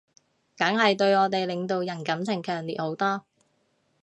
[0.57, 3.23] 梗係對我哋領導人感情強烈好多